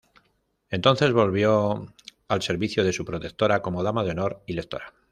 [0.71, 1.93] Entonces volvió
[2.27, 4.95] al servicio de su protectora como dama de honor y lectora.